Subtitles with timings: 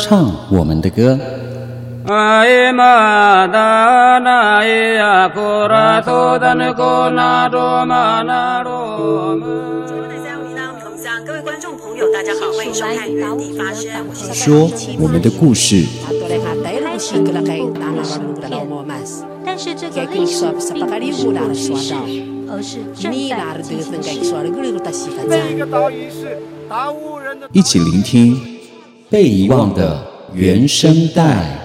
[0.00, 1.16] 唱我们的歌。
[11.24, 13.92] 各位观众朋友，大家好，欢迎收看《原地发声》，
[14.34, 14.68] 说
[15.00, 15.86] 我们的故事。
[19.58, 21.94] 但是这个历史并不是故事，
[22.46, 23.90] 而是正在进行
[26.10, 26.36] 式。
[27.52, 28.38] 一起聆听
[29.08, 31.58] 被遗忘的原声带。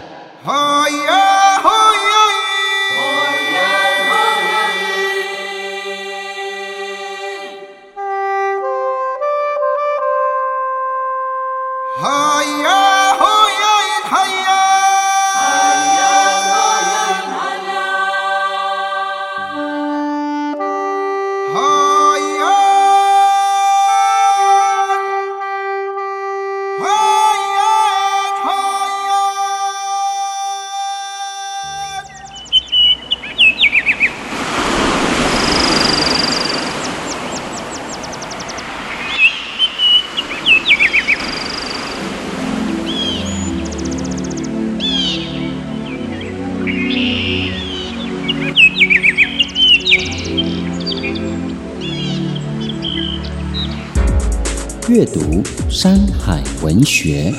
[55.02, 57.34] 阅读山海文学。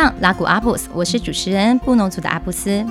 [0.00, 2.86] 明明像拉古阿布斯，我是主持人布农族的阿布斯。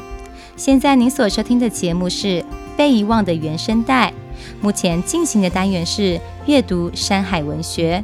[0.55, 2.27] 现在您所收听的节目是
[2.77, 4.09] 《被遗忘的原声带》，
[4.61, 8.03] 目前进行的单元是阅读山海文学、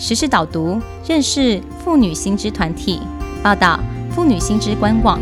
[0.00, 3.00] 实时导读、认识妇女新知团体、
[3.40, 3.78] 报道
[4.10, 5.20] 妇女新知官网。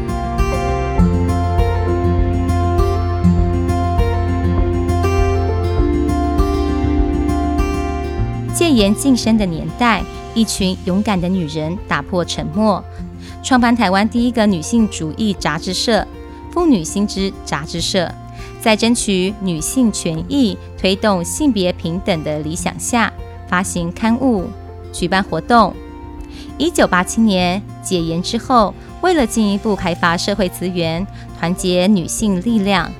[8.55, 10.03] 戒严晋升的年代。
[10.37, 12.85] 一群勇敢的女人打破沉默，
[13.43, 16.07] 创办台湾第一个女性主义杂志社——
[16.53, 18.13] 妇女新知杂志社，
[18.61, 23.11] 在争取女性权益、推动性别平等的理想下，
[23.49, 24.51] 发行刊物、
[24.93, 25.75] 举办活动。
[26.59, 31.07] 一九八七年解严之后，为了进一步开发社会资源，
[31.39, 32.93] 团结女性力量，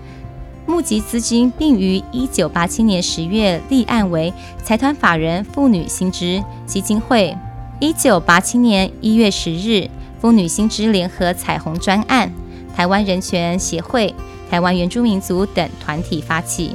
[0.67, 4.33] 募集资金，并于一九八七年十月立案为
[4.63, 7.37] 财团法人妇女新知基金会。
[7.79, 9.89] 一九八七年一月十日，
[10.21, 12.33] 妇女新知联合彩虹专案、
[12.75, 14.13] 台湾人权协会、
[14.51, 16.75] 台湾原住民族等团体发起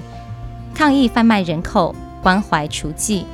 [0.74, 3.26] 抗议贩卖人口、关怀除妓、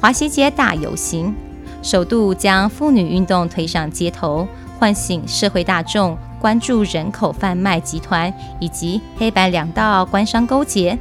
[0.00, 1.34] 华西街大游行，
[1.82, 4.46] 首度将妇女运动推上街头，
[4.78, 6.18] 唤醒社会大众。
[6.44, 10.98] 关注人口贩卖集团以及黑白两道官商勾结，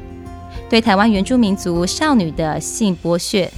[0.69, 3.51] 对台湾原住民族少女的性剥削。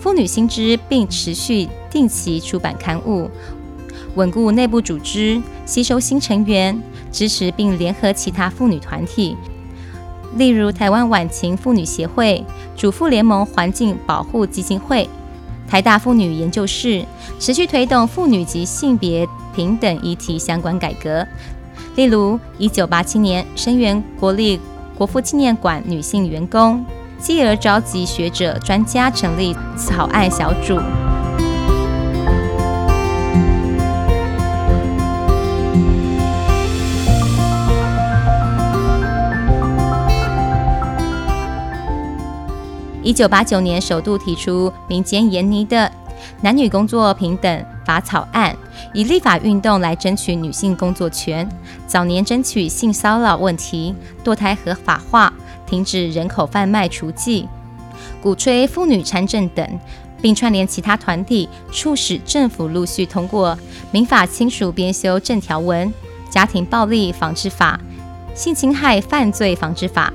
[0.00, 3.30] 妇女新知并持续定期出版刊物，
[4.14, 9.36] 稳固内部组织，吸收新成员，支持并联合其他妇女团体，
[10.36, 12.42] 例如台湾晚晴妇女协会、
[12.74, 15.06] 主妇联盟环境保护基金会、
[15.68, 17.04] 台大妇女研究室，
[17.38, 19.28] 持续推动妇女及性别。
[19.56, 21.26] 平等议题相关改革，
[21.94, 24.60] 例如一九八七年声援国立
[24.94, 26.84] 国父纪念馆女性员工，
[27.18, 30.78] 继而召集学者专家成立草案小组。
[43.02, 45.90] 一九八九年首度提出民间研拟的
[46.42, 48.54] 男女工作平等法草案。
[48.92, 51.48] 以立法运动来争取女性工作权，
[51.86, 53.94] 早年争取性骚扰问题，
[54.24, 55.32] 堕胎合法化，
[55.66, 57.46] 停止人口贩卖雏妓，
[58.22, 59.80] 鼓吹妇女参政等，
[60.20, 63.58] 并串联其他团体，促使政府陆续通过
[63.90, 65.92] 民法亲属编修正条文、
[66.30, 67.80] 家庭暴力防治法、
[68.34, 70.12] 性侵害犯罪防治法、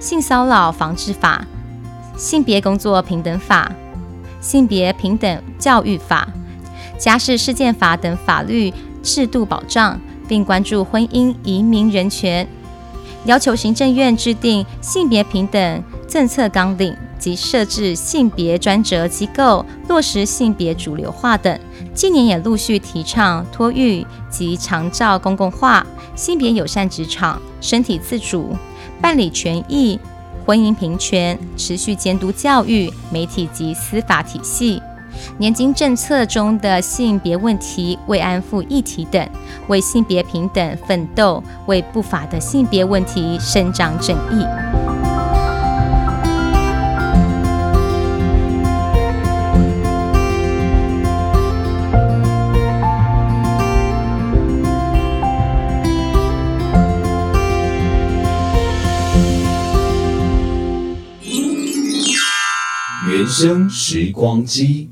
[0.00, 1.46] 性骚扰防治法、
[2.16, 3.70] 性别工作平等法、
[4.40, 6.28] 性别平等教育法。
[7.02, 8.72] 家事事件法等法律
[9.02, 12.46] 制度保障，并关注婚姻移民人权，
[13.24, 21.58] 要求行政院制定性别平等政策纲领及设置性别专责机构，落实性别主流化等。
[21.92, 25.84] 近年也陆续提倡托育及长照公共化、
[26.14, 28.56] 性别友善职场、身体自主、
[29.00, 29.98] 办理权益、
[30.46, 34.80] 婚姻平权，持续监督教育、媒体及司法体系。
[35.38, 39.28] 年金政策中的性别问题、慰安妇议题等，
[39.68, 44.44] 为性别平等奋斗，为不法的性别问题伸张正义。
[63.08, 64.90] 原声时光机。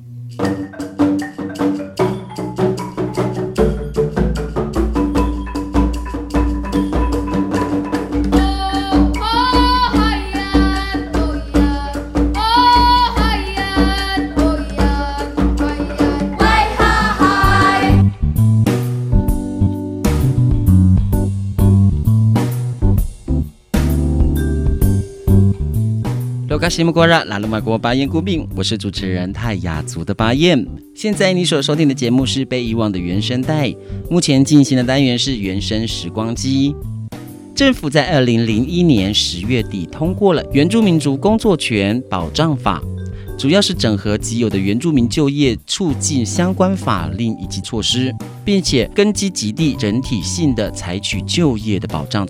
[26.71, 30.65] 西木瓜拉拉鲁玛国巴彦固病，我是主持人泰雅族的巴彦。
[30.95, 33.75] 现在你所收听的节目是被遗忘的原声带，
[34.09, 36.73] 目前进行的单元是原声时光机。
[37.57, 42.81] 政府在二零零一年十月底通过了《原住民族工作权保障法》。
[43.41, 48.15] 主要是整合既有的原住民就业促进相关法令以及措施，
[48.45, 52.29] 并且根基极地整体性的采取就业的保障。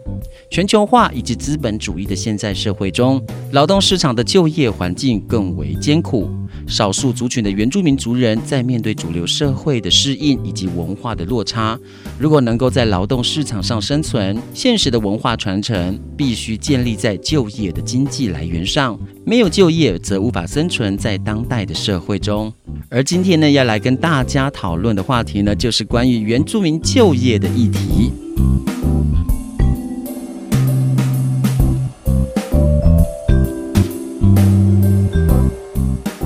[0.52, 3.20] 全球化以及资本主义的现在社会中，
[3.50, 6.30] 劳动市场的就业环境更为艰苦。
[6.66, 11.76] 少数族群的原住民族人在面对主流社会的适应以及文化的落差，
[12.18, 18.96] 如果能够在劳动市场上生存，现实的文化传承必须建立在就业的经济来源上。
[19.24, 22.52] 没有就业，则无法生存在当代的社会中。
[22.90, 28.12] 而今天呢，要来跟大家讨论的话题呢，就是关于原住民就业的议题。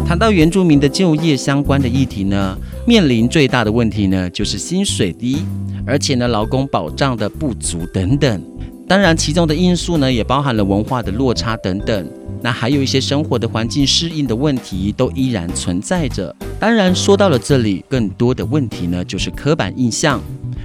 [0.04, 2.56] 谈到原住民的就业相关的议题呢，
[2.86, 5.44] 面临最大的问题呢，就是薪水低，
[5.86, 8.53] 而且呢，劳工保障的不足等等。
[8.86, 12.10] 当然，其中的因素呢，也包含了文化的落差等等。
[12.42, 16.34] 那还有一些生活的环境适应的问题，都依然存在着。
[16.60, 20.20] 当然，说到了这里，更多的问题呢，就是刻板印象。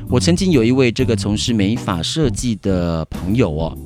[0.09, 3.77] 我曾经有一位这个从事美发设计的朋友哦，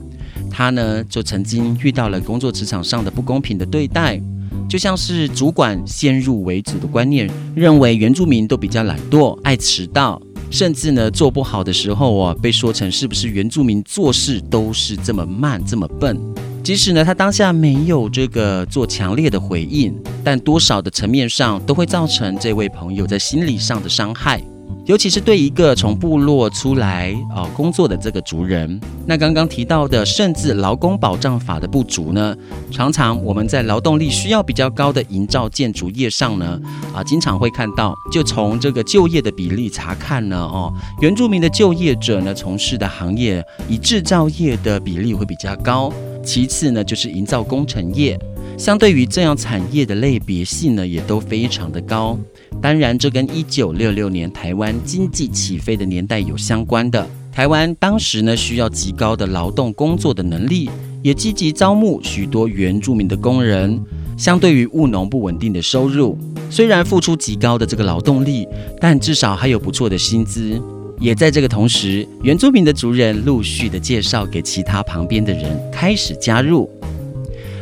[0.50, 4.19] 他呢就曾经遇到了工作职场上的不公平的对待。
[4.68, 10.19] 就像是主管先入为主的观念，认为原住民都比较懒惰、爱迟到，
[10.53, 16.15] 甚至呢做不好的时候啊，被说成是不是原住民做事都是这么慢、这么笨。
[16.63, 19.91] 即使呢他当下没有这个做强烈的回应，
[20.23, 24.44] 但多少的层面上都会造成这位朋友在心理上的伤害。
[24.85, 32.35] 尤其是对一个从部落出来啊工作的这个族人，那刚刚提到的，甚至劳工保障法的不足呢，
[32.69, 36.59] 常常我们在劳动力需要比较高的营造建筑业上呢，
[36.93, 45.91] 啊，经常会看到，就从这个就业的比例查看呢，哦，原住民的就业者呢，从事的行业以制造业的比例会比较高，
[46.24, 48.19] 其次呢就是营造工程业，
[48.57, 52.17] 相对于这样产业的类别性呢，也都非常的高。
[52.62, 57.05] 当然，这跟一九六六年台湾经济起飞的年代有相关的。
[57.31, 60.69] 台湾当时呢，需要极高的劳动工作的能力，
[61.01, 63.79] 也积极招募许多原住民的工人。
[64.15, 66.17] 相对于务农不稳定的收入，
[66.50, 68.48] 虽然付出极高的这个劳动力，
[68.79, 70.62] 但至少还有不错的薪资。
[71.00, 76.69] 也在这个同时，原住民的族人陆续的介绍给其他旁边的人，开始加入，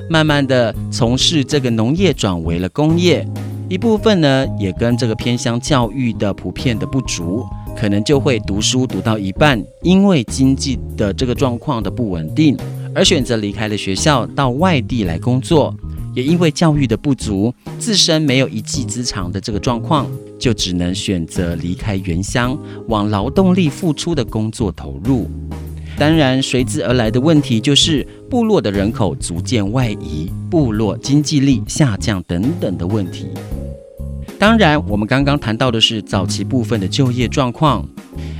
[0.09, 3.25] 慢慢的从事这个农业转为了工业。
[3.71, 12.57] 一部分呢，也跟这个偏乡教育的普遍的不足，可能就会读书读到一半，因为经济的这个状况的不稳定，
[12.93, 15.73] 而选择离开了学校，到外地来工作。
[16.13, 20.05] 也因为教育的不足，自身没有一技之长的这个状况，
[20.37, 22.59] 就只能选择离开原乡，
[22.89, 25.31] 往劳动力付出的工作投入。
[26.01, 33.27] 当然，随之而来的问题就是部落的人口逐渐外移，部落经济力下降等等的问题。
[34.39, 37.87] 当然，我们刚刚谈到的是早期部分的就业状况，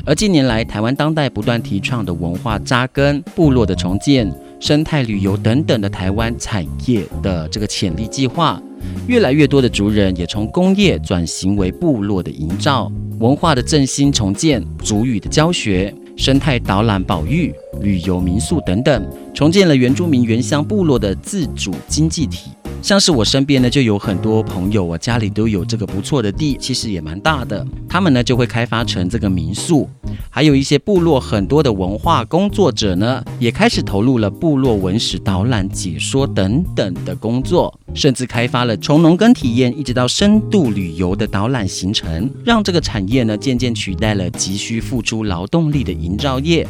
[0.08, 8.60] 而近年来台湾当代不断提倡的文化扎根、部落的重建、生态旅游等等的台湾产业的这个潜力计划，
[9.06, 17.52] 越来越多的族人也从工业转型为部落的营造、文化的振兴重建、族语的教学，生态导览保育、
[17.82, 22.52] 旅游民宿等等，重建了原住民原乡部落的自主经济体。
[22.82, 27.66] 像是我身边呢，就有很多朋友我，家里都有这个不错的地，其实也蛮大的。
[27.88, 29.88] 他们呢就会开发成这个民宿，
[30.32, 46.68] 还有一些部落很多的文化工作者呢，也开始投入了部落文史导览、解说等等的工作，甚至开发了从农耕体验一直到深度旅游的导览行程，让这个产业呢渐渐取代了急需付出劳动力的营造业。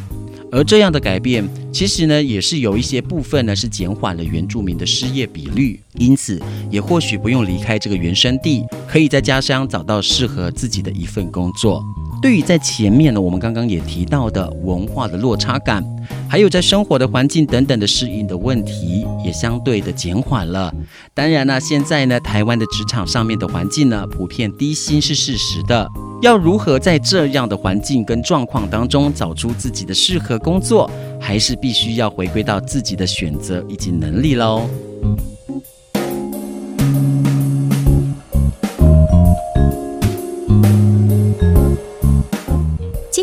[0.52, 11.82] 而这样的改变，其实呢，也是有一些部分呢，是减缓了原住民的失业比率，因此也或许不用离开这个原生地，可以在家乡找到适合自己的一份工作。
[12.22, 15.84] 对于在前面呢，我们刚刚也提到的文化的落差感，
[16.30, 20.72] 还有在生活的环境等等的适应的问题，也相对的减缓了。
[21.16, 25.90] 当然呢，现在呢，台湾的职场上面的环境呢，普遍低薪是事实的。
[26.22, 30.88] 要如何在这样的环境跟状况当中找出自己的适合工作，
[31.20, 34.70] 还是必须要回归到自己的选择以及能力喽。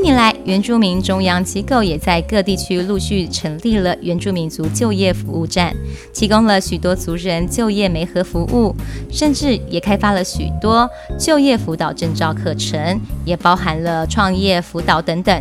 [0.09, 5.77] 年来，原住民中央机构也在各地区陆续成立了原住民族就业服务站，
[6.15, 8.75] 提供了许多族人就业媒合服务，
[9.13, 10.89] 甚至也开发了许多
[11.19, 15.39] 就业辅导证照课程，也包含了创业辅导等等。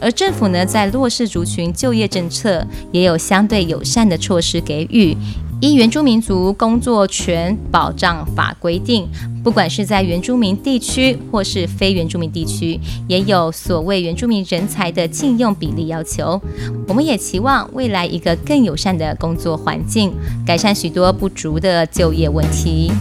[0.00, 5.16] 而政府呢，在弱势族群就业政策也有相对友善的措施给予。
[5.60, 9.08] 依原住民族工作权保障法规定，
[9.48, 12.78] 不管是在原住民地区或是非原住民地区，
[13.08, 16.38] 也有所谓原住民人才的禁用比例要求。
[16.86, 20.12] 我们也期望未来一个更友善的工作环境，
[20.44, 22.92] 改善许多不足的就业问题。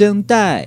[0.00, 0.64] 声带。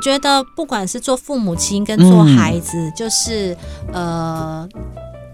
[0.00, 3.56] 觉得不管是做父母亲跟做孩子，嗯、就是
[3.92, 4.68] 呃，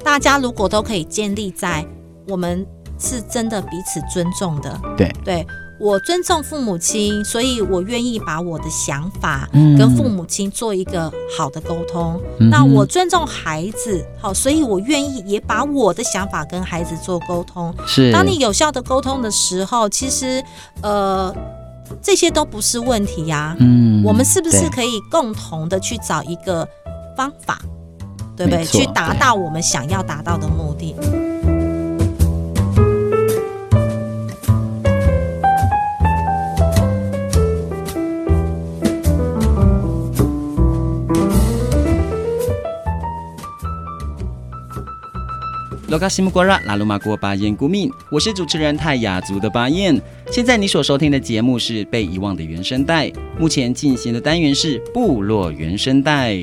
[0.05, 1.87] 大家如果都可以建立在
[2.29, 2.67] 我们
[2.99, 5.47] 是真的彼此尊重的，对，对
[5.79, 12.19] 我尊重父母亲，所以我愿意把我的想法跟父母亲做一个好的沟通。
[12.39, 17.75] 嗯、那我尊重孩子，好，所以我愿意也把我的想法跟孩子做沟通。
[17.87, 20.43] 是，当你有效的沟通的时候，其实
[20.83, 21.35] 呃。
[22.03, 26.67] 这些都不是问题呀、啊，嗯，我们是不是可以共同的去找一个
[27.17, 27.61] 方法，
[28.37, 28.65] 对，对不对？
[28.65, 30.95] 去达到我们想要达到的目的。
[45.89, 49.97] 罗卡西姆瓜拉拉鲁玛国巴彦古敏，我是主持人泰雅族的巴彦。
[50.33, 56.37] 现在你所收听的节目是被遗忘的原声带，目前进行的单元是部落原声带。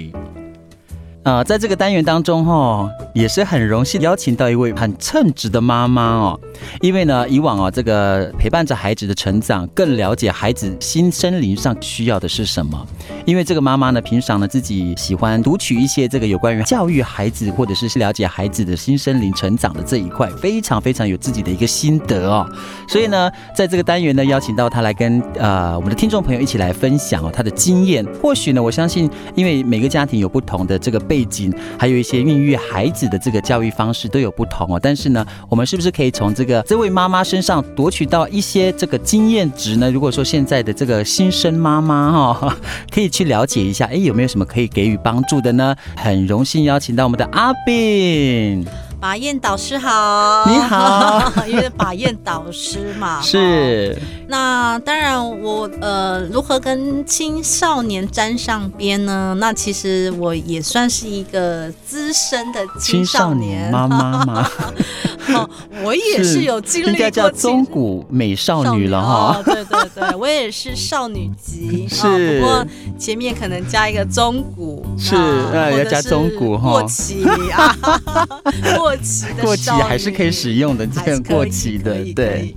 [1.23, 6.37] 啊、呃，在这个单元当中，哈，也是很荣幸邀请到一位很称职的妈妈哦。
[6.81, 12.85] 因为呢，以往啊，这个陪伴着孩子的成长，更了解孩子心身灵上需要的是什么。
[13.25, 22.45] 因为这个妈妈呢，平常呢自己喜欢读取一些这个有关于教育孩子，或者是了解孩子的心身灵成长的这一块，非常非常有自己的一个心得哦。
[22.85, 28.05] 所以呢，在这个单元呢，邀请到她来跟呃我们的听众朋友一起来分享哦她的经验。
[28.21, 31.01] 或许呢，我相信，因为每个家庭有不同的这个。
[31.13, 39.91] 背景还有一些孕育孩子的这个教育方式都有不同哦，但是呢，我们是不是可以从这个这位妈妈身上夺取到一些这个经验值呢？
[39.91, 42.57] 如果说现在的这个新生妈妈哈，
[42.91, 45.75] 可以去了解一下，哎，有没有什么可以给予帮助的呢？
[45.95, 48.65] 很荣幸邀请到我们的阿炳。
[49.03, 53.97] 法燕导师好，你好， 因为法燕导师嘛， 是。
[54.29, 59.35] 那当然我，我呃，如何跟青少年沾上边呢？
[59.39, 64.49] 那其实我也算是一个资深的青少年妈妈嘛。
[65.35, 65.49] 哦，
[65.83, 69.37] 我也是有经历过，应该叫中古美少女了哈。
[69.37, 72.07] 哦，对对对，我也是少女级，是。
[72.07, 72.65] 哦，不过
[72.97, 76.71] 前面可能加一个中古，是，呃，要加中古哈。
[76.71, 77.75] 过期啊，
[78.77, 82.55] 过期的过期还是可以使用的，这个过期的，对。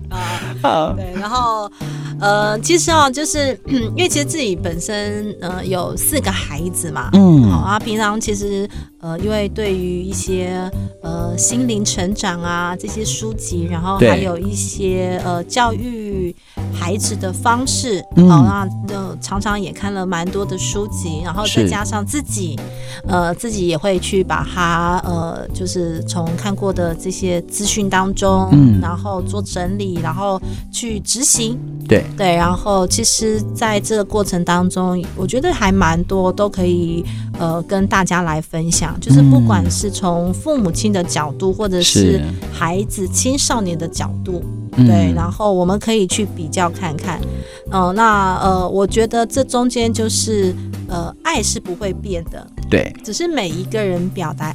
[0.63, 1.71] 啊， 对，然后。
[2.19, 8.67] 呃，其实啊，就是 因为其实自己本身呃有四个孩子嘛，嗯，好啊，平常其实
[9.03, 10.49] 呃，因为对于一些
[11.03, 16.35] 呃心灵成长啊这些书籍，然后还有一些呃教育
[16.79, 22.59] 孩子的方式，好、嗯，那就常常也看了蛮多的书籍，然后再加上自己
[23.09, 30.41] 呃自己也会去把它呃就是从看过的这些资讯当中，嗯，然后做整理，然后
[30.71, 32.05] 去执行，对。
[32.17, 37.05] 对，然后其实在这个过程当中，我觉得还蛮多都可以
[37.39, 42.21] 呃跟大家来分享，就是不管是从父母亲的角度，或者是
[42.53, 44.43] 孩子青少年的角度，
[44.77, 47.21] 对，然后我们可以去比较看看，
[47.71, 50.55] 嗯、呃，那呃，我觉得这中间就是
[50.89, 54.55] 呃，爱是不会变的，对，只是每一个人表达。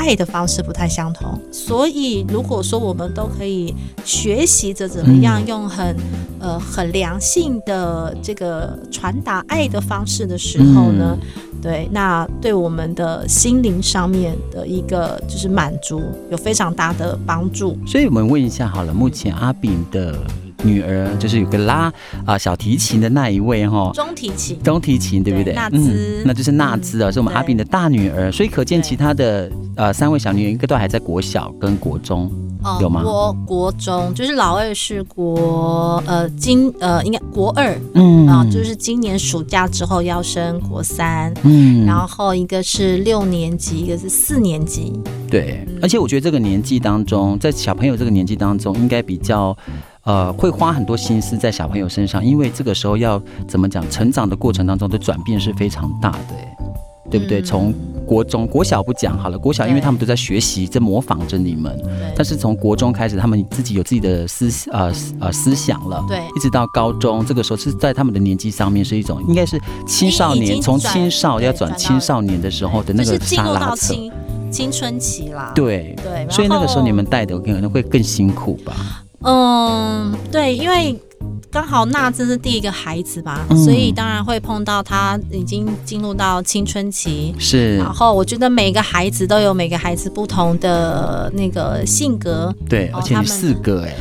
[0.00, 5.94] 爱的方式不太相同，所以如果说我们都可以学习着怎么样用很、
[6.40, 17.76] 嗯、呃很良性的这个传达爱的方式的时候呢，嗯、对，那对我们的心灵上面的一个就是满足有非常大的帮助。
[17.86, 20.16] 所以我们问一下好了，目前阿炳的。
[20.62, 21.92] 女儿就是有个拉啊、
[22.26, 25.52] 呃、小提琴的那一位哈，中提琴，中提琴对不对？
[25.54, 32.30] 娜兹，那就是娜兹啊，是我们阿炳的大女儿，所以可见其他的呃三位小女儿应该都还在国小跟国中。
[32.62, 33.02] 哦、有吗？
[33.02, 38.26] 国国中就是老二是国呃今呃应该国二，嗯。
[38.26, 44.92] 啊，就是今年暑假之后要升国三，嗯，然后一个是六年级，一个是四年级。
[45.28, 49.56] 对，嗯、而且我觉得这个年纪当中，在小朋友这个年纪当中，应该比较
[50.04, 56.34] 呃会花很多心思在小朋友身上，因为这个时候要怎么讲，成长的过程当中的转变是非常大的，
[57.10, 57.42] 对不对？
[57.42, 57.74] 从
[58.06, 61.80] 国中、国小不讲好了，国小因为他们都在学习，在模仿着你们。
[62.16, 66.04] 但是从国中开始，他们自己有自己的思呃呃思想了。
[66.08, 66.18] 对。
[66.36, 73.94] 一直到高中，这个时候是在他们的年纪上面是一种，应该是青少年，从青少要转青少年的时候的那个沙拉扯。
[73.94, 74.12] 青
[74.50, 75.52] 青春期啦。
[75.54, 76.26] 对对。
[76.30, 79.04] 所以那个时候你们带的可能会更辛苦吧？
[79.22, 80.98] 嗯，对，因为。
[81.52, 87.34] 刚好娜兹是第一个孩子吧，嗯、所以当然会碰到他已经进入到青春期。
[87.40, 92.54] 是，然后我觉得每个孩子都有每个孩子不同的那个性格。
[92.68, 93.96] 对，而且四个哎。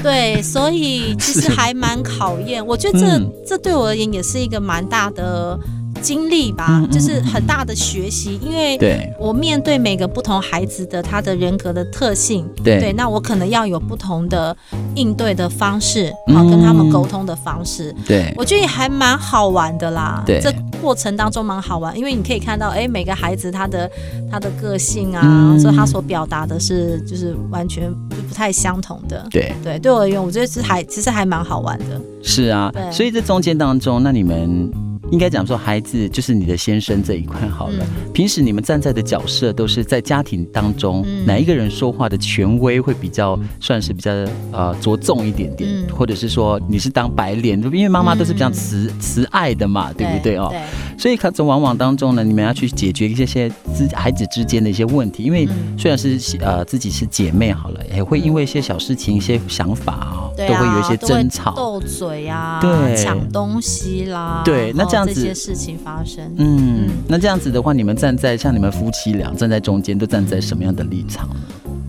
[0.00, 2.64] 对，所以其实 还蛮考验。
[2.64, 5.58] 我觉得这、嗯、这对我而言也是一个蛮大的。
[6.02, 8.76] 经历吧，就是很大的学习，因为
[9.18, 14.54] 我面对每个不同孩子的他的人格的特性，对，对，那我可能要有不同的
[14.96, 20.22] 应对的方式，好、嗯、跟他们沟通的方式，对，我觉得也还蛮好玩的啦。
[20.26, 23.90] 对，这过程当中蛮好玩，因为你可以看到，哎，每个孩子他的
[24.30, 27.92] 他的个性啊，嗯、所以他所表达的是就是完全
[28.28, 29.24] 不太相同的。
[29.30, 32.00] 对对，对我而言，我觉得是还其实还蛮好玩的。
[32.22, 34.70] 是啊，对，所以这中间当中，那你们。
[35.12, 37.84] 应该讲说，孩子就是你的先生这一块好了。
[37.84, 44.10] 嗯、平时你们站在的角色都是在家庭当中，嗯、哪一个人说话的权威会比较算是比较
[44.50, 50.48] 呃着重一点点，嗯、或者是说你是当白脸，因为妈妈都是比较慈、嗯、慈爱的嘛，对不对哦？
[50.50, 50.60] 对。
[51.02, 65.12] 所以可从往往当中呢，你们要去解决一些些之孩子之间的一些问题，因为虽然是呃自己是姐妹好了，也会因为一些小事情、一些想法哦，都会有一些争吵、斗嘴啊，对，抢东西啦，对，那这样子。
[65.12, 71.34] 这些事情发生，嗯，那这样子的话，你们站在像你们夫妻俩站在中间，都站在什么样的立场呢？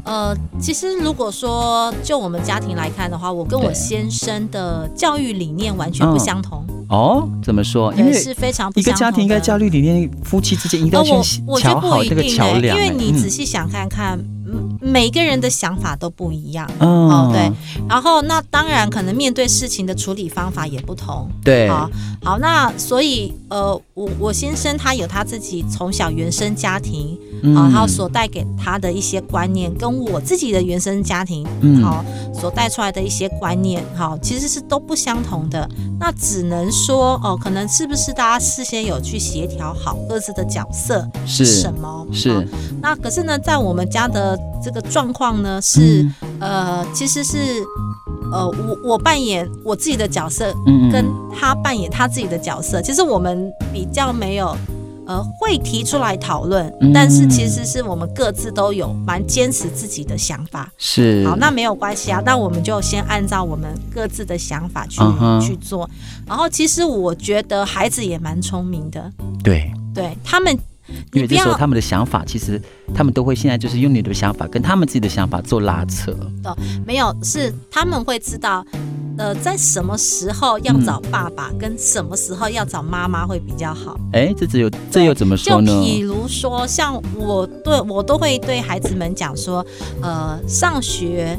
[0.03, 6.65] 呃，其实如果说就我们家庭来看的话，我跟我先生的教育理念完全不相同。
[6.89, 7.93] 哦，怎么说？
[7.95, 8.93] 因为是非常不相同的。
[8.93, 11.11] 一个家庭应该教育理念，夫妻之间应该去
[11.59, 12.77] 桥好这个桥梁。
[12.77, 14.19] 因为你仔细想看看。
[14.79, 17.51] 每个人的想法都不一样，哦，对，
[17.87, 21.89] 然后那当然可能面对事情的处理方法也不同，对，好，
[22.23, 27.17] 好，那所以呃，我我先生他有他自己从小原生家庭，
[27.55, 31.45] 啊，然后所带给他的一些观念，跟我自己的原生家庭，
[31.81, 35.69] 好，所带出来的一些观念，好，其实是都不相同的。
[35.99, 42.05] 那只能说哦，可能是不是大家事先有去协调好各自的角色是什么？
[42.11, 42.29] 是。
[42.29, 42.43] 哦、
[42.81, 47.38] 那可是呢，在我们家的这个状况呢，是、嗯、呃，其实是
[48.32, 51.06] 呃，我我扮演我自己的角色，嗯，跟
[51.38, 52.82] 他扮演他自己的角色。
[52.82, 54.56] 其实我们比较没有。
[55.06, 60.71] 呃，会提出来讨论，但是其实是我们各自都有蛮坚持自己的想法。
[60.77, 65.45] 是，好，那没有关系啊，那我们就先按照我们各自的想法去、uh.
[65.45, 65.89] 去做。
[66.25, 69.12] 然后，其实我觉得孩子也蛮聪明的。
[69.43, 70.58] 对，对他们，
[71.13, 72.62] 因为这时候他们的想法，其实
[72.93, 76.12] 他们都会现在就是用你的想法跟他们自己的想法做拉扯。
[76.43, 78.65] 哦，没有，是他们会知道。
[79.15, 83.96] 呃，在什么时候要找爸爸，跟什么时候要找妈妈会比较好？
[84.12, 85.72] 哎、欸，这只有这又怎么说呢？
[85.72, 89.63] 就比如说，像我对我都会对孩子们讲说，
[90.02, 91.38] 呃，上学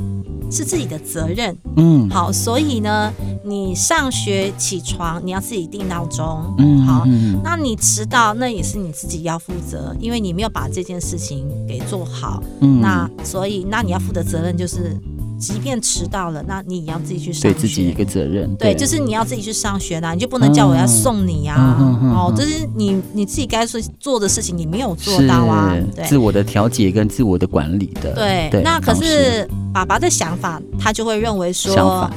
[0.51, 3.13] 是自己的责任，嗯，好，所以呢，
[3.45, 7.05] 你上学起床你要自己定闹钟，嗯，好，
[7.43, 14.97] 那你迟到那也是你自己要负责，因为你没有把这件事情给做好，嗯，那所以那你要负的责任就是。
[15.38, 18.55] 即便迟到了，那你也要自己去上学，对自己一个责任。
[18.57, 21.77] 对，对就是你要自己去上学啦，你就不能叫我要送你呀、啊。
[21.81, 25.77] 嗯、哦，就是你你自己该做做的事情，你没有做到啊。
[25.94, 28.14] 对，自我的调节跟自我的管理的。
[28.14, 32.11] 对，对那可是爸爸的想法，他就会认为说，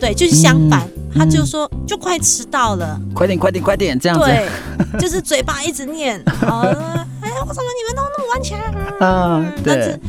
[0.00, 4.24] 对，就是相反，嗯、他就说就快迟到了，快点快点快点这样子。
[4.24, 4.48] 对，
[4.98, 9.44] 就是嘴巴一直念，哎呀，为什么你们都那么晚起来啊？
[9.62, 9.76] 对。
[9.76, 10.00] 但是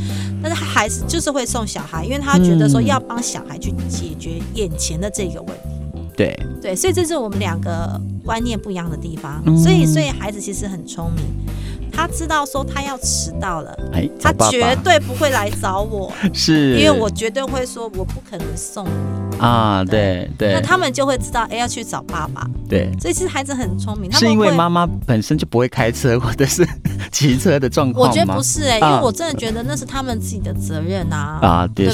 [0.53, 6.01] 还是就是会送小孩，因为他觉得说要帮小孩去解决眼前的这个问题。
[6.15, 9.41] 对对，所以这是我们两个观念不一样的地方。
[9.57, 11.23] 所以所以孩子其实很聪明。
[11.91, 18.89] 他知道说他要迟到了，哎，他绝对不会来找我， 是因为我绝对会说我不可能送你
[19.39, 20.53] 啊，对对。
[20.53, 22.47] 那他们就会知道，哎，要去找爸爸。
[22.67, 24.11] 对，所以其实孩子很聪明。
[24.11, 26.67] 是因为妈妈本身就不会开车或者是
[27.11, 28.11] 骑车的状况吗？
[28.11, 31.93] 我觉得不是哎，因为我真的觉得那是他们自己的责任啊，啊，对不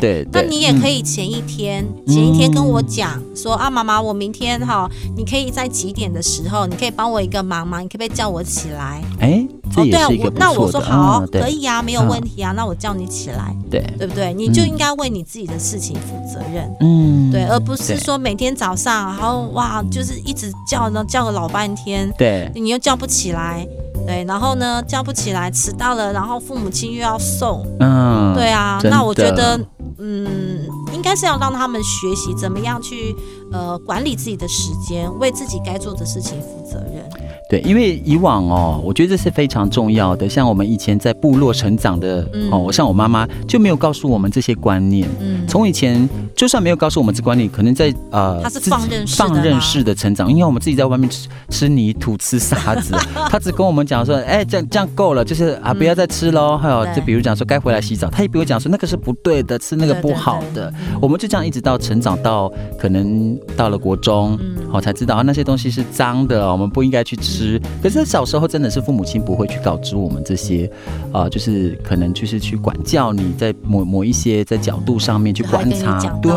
[0.00, 0.24] 对？
[0.24, 0.28] 对。
[0.32, 7.80] 那你也可以前一天前一天跟我讲说啊，妈妈，我明天哈，你可以在几点的时候，你可以帮我一个忙吗？
[7.80, 9.02] 你可不可以叫我起来？
[9.20, 9.46] 哎。
[9.76, 14.34] 哦，对啊，我那我说好，可以啊，没有问题啊，那我叫你起来，对，对不对？
[14.34, 23.66] 你就应该为你自己的事情负责任，嗯，对，而不是说每天早上，然后哇，就是一直叫呢，叫个老半天，对，你又叫不起来，
[24.06, 29.58] 对，然后呢，叫不起来，迟到了，然后父母亲又要送，嗯，对啊，那我觉得，
[29.98, 33.14] 嗯，应该是要让他们学习怎么样去
[33.52, 37.08] 呃管理自己的时间，为自己该做的事情负责任。
[37.50, 40.28] 对，因为以往哦，我觉得这是非常重要的。
[40.28, 45.08] 像我们以前在部落成长的、嗯、哦，像我妈妈就没有告诉我们这些观念。
[45.18, 52.94] 嗯，从以前就算没有告诉我们这观念，可能在呃，他是放任式放任式的成长，因为我们自己在外面吃吃泥土、吃沙子，
[53.28, 56.56] 他只跟我们讲说，哎，这样这样够了，就是啊，不要再吃喽。
[56.56, 60.72] 还有，就比如讲说该回来洗澡，他也不会讲说那个是不对的，吃那个不好的。
[61.00, 64.38] 我们就这样一直到成长到可能到了国中，
[64.70, 67.39] 好、哦、才知道啊那些东西是脏的，我们不应该去吃。
[67.82, 70.70] 可是小时候真的是父母亲不会去告知我们这些，
[71.12, 76.30] 啊、呃，就是可能就是去管教你在某某一些在角度上面去观察，对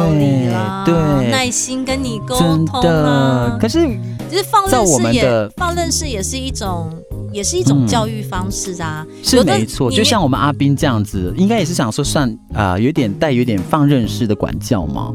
[0.85, 3.57] 对，耐心跟你沟通啊。
[3.59, 3.87] 可是
[4.29, 6.91] 就是放任式也放任式也是一种
[7.31, 9.91] 也是一种教育方式啊，嗯、是没错。
[9.91, 15.13] 就像我们阿斌这样子，应该也是想说算啊、呃，有点带有点放任式的管教嘛。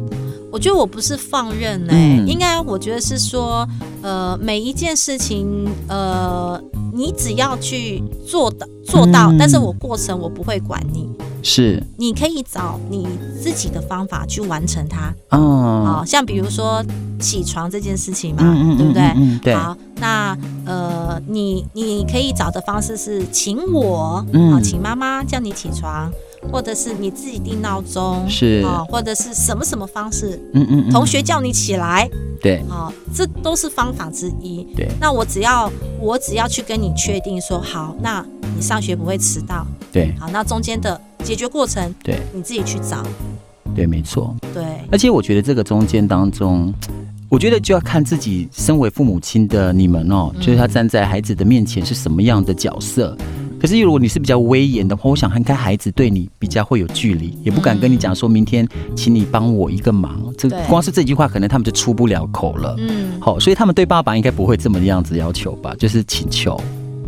[0.50, 3.68] 我觉得我不是放任哎、欸，嗯、应该我觉得是说，
[4.02, 6.60] 呃，每一件事情，呃，
[6.92, 11.06] 你只要去做到做到，嗯、但是我过程我不会管你，
[11.42, 13.06] 是，你可以找你
[13.42, 15.14] 自己的方法去完成它。
[15.30, 16.82] 哦，好像比如说
[17.20, 18.42] 起床这件事情嘛，
[18.78, 19.02] 对不对？
[19.16, 19.54] 嗯、对。
[19.54, 26.10] 好，那呃，你你可以找的方式是请我，嗯、好，请妈妈叫你起床。
[26.50, 28.62] 或者是你自己定闹钟，是。
[28.64, 32.08] 啊，或者是什么什么方式，嗯嗯，嗯，同学叫你起来，
[32.40, 34.66] 对，啊，这都是方法之一。
[34.76, 35.70] 对，那我只要
[36.00, 38.24] 我只要去跟你确定说好，那
[38.56, 43.02] 你上学不会迟到，对，好，那中间的解决过程，对，你自己去找，
[43.74, 44.62] 对，没错，对。
[44.90, 46.72] 而且我觉得这个中间当中，
[47.28, 53.16] 我觉得就要看自己身为父母亲的你们哦，就是他站在孩子的面前是什么样的角色。
[53.60, 60.20] 可是，如果你是比较威严的话，我想应该孩子对你比较会有距离，也不敢跟你讲说明天请你帮我一个忙。
[60.36, 62.76] 这光是这句话，可能他们就出不了口了。
[62.78, 66.60] 嗯，好，所以他们对爸爸应该不会这么样子要求吧，就是请求。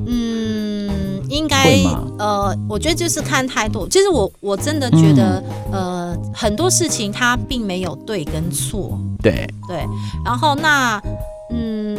[0.06, 0.90] 嗯，
[1.28, 1.84] 应该
[2.18, 3.86] 呃，我觉得就是看态度。
[3.88, 8.98] 其实我我真的觉得，嗯、呃，很多事情它并没有对跟错。
[9.22, 9.84] 对对，
[10.24, 11.00] 然后那
[11.52, 11.96] 嗯，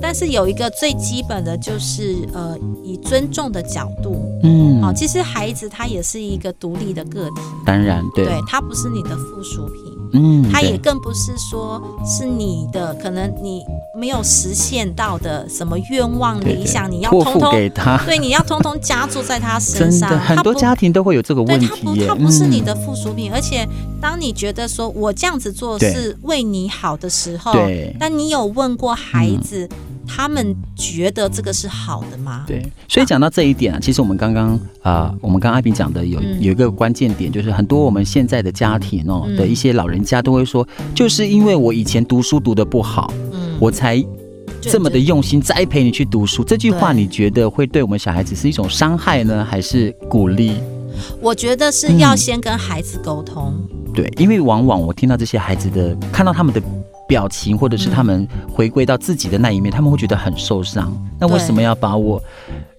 [0.00, 9.90] 但是有一个最基本的就是呃，以尊重的角度，嗯，好，其实孩子他也是一个独立的个体，当然对，对，他不是你的附属品。
[10.12, 13.62] 嗯，他也更不是说是你的，可能你
[13.94, 20.10] 没有实现到的什么愿望理想，你要通通给他， 对，你要通通加注在他身上。
[20.18, 21.66] 很多家庭都会有这个问题。
[21.68, 23.64] 他不，他不是你的附属品，嗯，而且
[24.00, 29.68] 当你觉得说我这样子做是为你好的时候，对，但你有问过孩子？
[30.10, 32.44] 嗯他们觉得这个是好的吗？
[32.46, 44.04] 对，所以讲到这一点啊，其实我们刚刚啊、呃，我们刚刚阿秉讲的有有一个关键点，就是很多我们现在的家庭哦的一些老人家都会说，就是因为我以前读书读的不好，嗯，我才
[44.60, 46.44] 这么的用心栽培你去读书。
[46.44, 50.54] 这句话你觉得会对我们小孩子是一种伤害呢，还是鼓励？
[51.22, 53.54] 我觉得是要先跟孩子沟通。
[53.94, 56.60] 对，因为往往我听到这些孩子的，看到他们的。
[57.10, 60.96] 表情，或者是他们回归到自己的那一面，嗯、他们会觉得很受伤。
[61.18, 62.22] 那为什么要把我？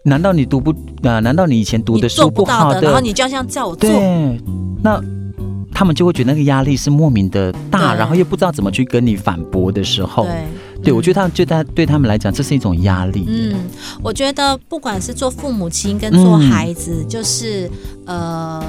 [0.06, 0.72] 难道你读不
[1.04, 1.20] 啊？
[1.20, 3.90] 难道你以前读的书不好的，的，然后你就要这样叫我做？
[3.90, 4.42] 对，
[4.82, 5.04] 那
[5.74, 13.26] 他们就会觉得那个压力是莫名的大，然后又不知道怎么去跟你反驳的时候，对，对我觉得他就他对他们来讲，这是一种压力。
[13.28, 13.54] 嗯，
[14.02, 17.70] 我觉得不管是做父母亲跟做孩子，嗯、就是
[18.06, 18.64] 呃，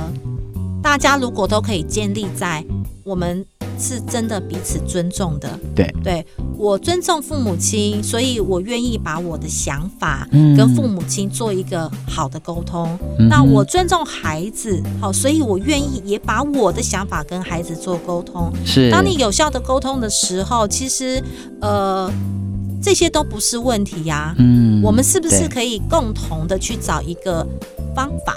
[0.82, 2.64] 大家如果都可以建立在
[3.04, 3.44] 我们。
[3.78, 6.24] 是真的彼此尊重的，对对，
[6.56, 12.96] 我尊重父母亲，所以我愿意把我的想法跟父母亲做一个好的沟通。
[13.18, 18.52] 嗯、那我尊重孩子，好，所以我愿意也把我的想法跟孩子做沟通。
[18.64, 21.20] 是，当你有效的沟通的时候，其实
[21.60, 22.12] 呃，
[22.80, 24.32] 这些都不是问题呀。
[24.38, 27.44] 嗯，我们是不是可以共同的去找一个
[27.96, 28.36] 方法？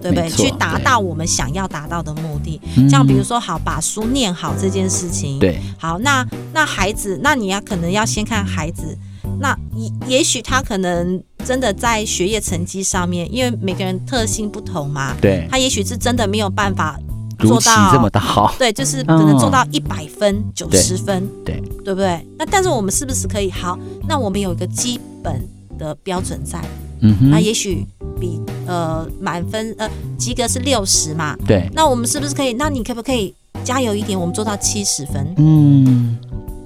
[0.00, 0.28] 对不对？
[0.30, 5.38] 去达到我们想要达到的目的，像比如说，好把书念好这件事情。
[5.38, 8.96] 对，好，那那孩子，那你要可能要先看孩子，
[9.40, 15.14] 那也也许他可能真的在学业成绩上面，因为每个人特性不同嘛。
[15.20, 16.98] 对，他也许是真的没有办法
[17.40, 18.54] 做到这么的好。
[18.58, 21.28] 对，就是可能做到一百分、九十分。
[21.44, 22.24] 对，对不对？
[22.38, 23.78] 那但是我们是不是可以好？
[24.08, 25.46] 那我们有一个基本
[25.78, 26.60] 的标准在。
[27.00, 27.86] 嗯哼，那也许。
[28.20, 31.34] 比呃满分呃及格是六十嘛？
[31.44, 31.68] 对。
[31.72, 32.52] 那我们是不是可以？
[32.52, 34.18] 那你可不可以加油一点？
[34.18, 35.34] 我们做到七十分？
[35.38, 36.16] 嗯，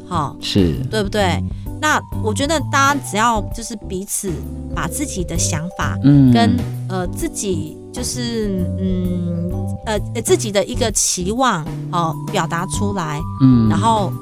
[0.06, 1.42] 好，是对不对？
[1.80, 4.30] 那我觉得大家只要就是彼此
[4.74, 6.56] 把自己的想法，嗯，跟
[6.88, 9.50] 呃自己就是嗯
[9.86, 14.12] 呃自己的一个期望哦表达出来，嗯，然后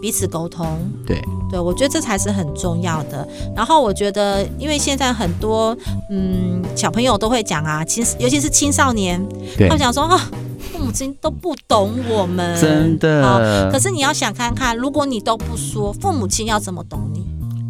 [0.00, 0.66] 彼此沟通，
[1.06, 1.22] 对。
[1.50, 3.26] 对，我觉得这才是很重要的。
[3.56, 5.76] 然后我觉得，因为现在很多
[6.10, 9.20] 嗯小朋友都会讲啊，青尤其是青少年，
[9.58, 10.30] 他们讲说啊，
[10.60, 13.68] 父母亲都不懂我们，真的。
[13.72, 17.26] 可是你要想看看，如果你都不说，父母亲要怎么懂你？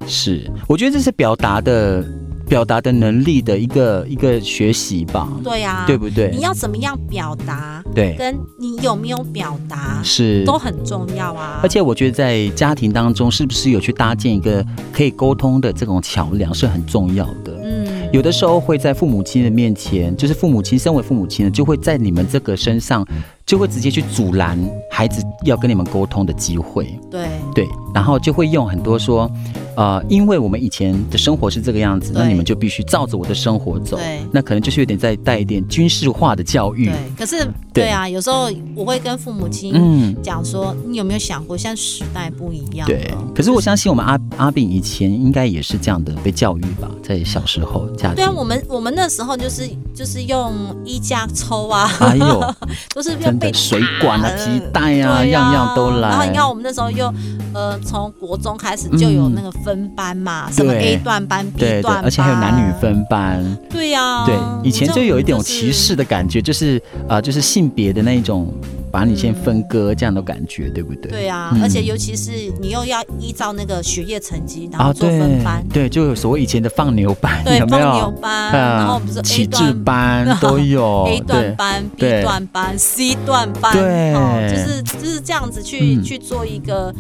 [0.06, 2.04] 是，我觉得这是表达的。
[2.50, 6.32] 表达的能力的一个一个学习吧，对呀、啊，对不对？
[6.34, 7.80] 你要怎么样表达？
[7.94, 11.60] 对，跟你有没有表达是都很重要啊。
[11.62, 17.56] 而且我觉得在家庭当中，是不是有去搭建一个可以沟通的这种桥梁是很重要的。
[17.62, 23.06] 嗯，有的时候会在父母亲的面前，就是父母亲身为父母亲呢，就会在你们这个身上。
[23.50, 24.56] 就会直接去阻拦
[24.88, 26.96] 孩子要跟你们沟通的机会。
[27.10, 29.28] 对对，然后就会用很多说，
[29.76, 33.96] 呃，因为我们以前的生活是这个样子，那你们就必须照着我的生活走。
[33.96, 36.86] 对，那可能就是有点在带一点军事化的教育。
[36.86, 42.86] 对，可是对啊，有时候我会跟父母亲嗯讲说，你有没有想过，现在时代不一样。
[42.86, 48.14] 对，可是我相信我们阿阿炳以前应该也是这样的被教育吧，在小时候家庭。
[48.14, 52.54] 对啊，我们我们那时候就是就是用衣架抽啊，还有
[52.94, 53.39] 都是用。
[53.53, 56.09] 水管啊，皮带啊，样样都来。
[56.11, 57.12] 然后你看，我们那时候又，
[57.55, 63.44] 呃，从国中开始就有那个分班嘛，什么 A 段班、B 段班，而且还有男女分班。
[63.70, 68.53] 对呀，对，以前就有一种歧视的感觉，就是啊，就是性别的那一种。
[68.90, 71.11] 把你先分割这样的感觉，对不对？
[71.11, 75.64] 对啊，而且尤其是你又要依照那个学业成绩，然后做分班。
[75.72, 86.92] 对，就有所谓以前的放牛班，对，放牛班，然后不是启智班 都有，A 段班、B 段班、C 段班，对，就是就是这样子去去做一个，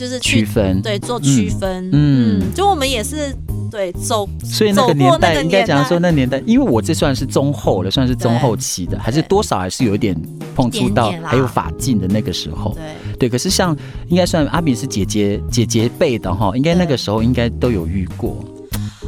[0.00, 1.90] 就是区分，对，做区分。
[1.92, 3.36] 嗯，就我们也是。
[3.70, 10.20] 对，走，所以那个年代应该讲说那年代，因为我这算是中后了，算是中后期的，还是多少还是有一点
[10.56, 12.74] 碰触到，还有法禁的那个时候。
[12.74, 12.82] 对
[13.16, 13.76] 对，可是像
[14.08, 18.44] 应该算阿炳是姐姐姐姐辈的哈，应该那个时候应该都有遇过。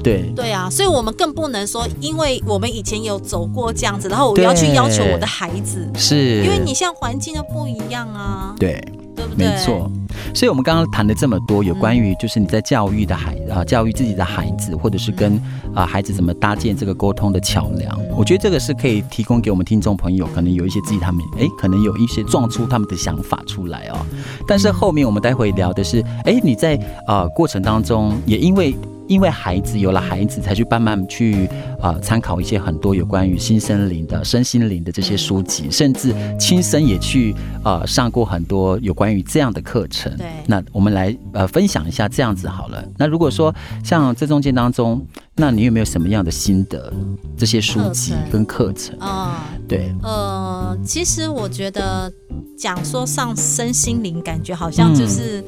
[0.01, 8.55] 对对啊，所以我们更不能说，因为我们以前有走过这样子，然后我要去要求我的孩子，是，因为你像环境都不一样啊。
[8.61, 8.81] 对。
[9.15, 9.47] 对不对？
[9.47, 9.91] 没错，
[10.35, 15.41] 所以我们刚刚谈了这么多，有关于就是你在教育的孩啊，教育自己的孩子，或者是跟
[15.75, 24.07] 啊孩子怎么搭建这个沟通的桥梁，我觉得这个是可以提供给我们听众朋友，可能有一些自己他们哎，可能有一些撞出他们的想法出来哦。
[24.47, 28.75] 但是后面我们待会聊的是，哎，你在啊过程当中也因为。
[29.09, 31.47] 因为孩子有了孩子，才去慢慢去
[31.81, 40.17] 啊、呃、参考一些很多有关于新生灵的身心灵的这些书籍，甚至亲身也去啊、呃、上过很多有关于这样的课程。
[40.17, 42.83] 对，那我们来呃分享一下这样子好了。
[42.97, 46.93] 那如果说像这中间当中，那你有没有什么样的心得？
[47.37, 52.11] 这些书籍跟课程啊，嗯、对，呃，其实我觉得
[52.57, 55.41] 讲说上身心灵，感觉好像就是。
[55.41, 55.45] 嗯